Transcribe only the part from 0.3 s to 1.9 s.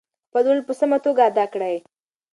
رول په سمه توګه ادا کړئ.